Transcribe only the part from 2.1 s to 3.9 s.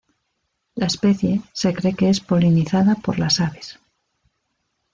polinizada por las aves.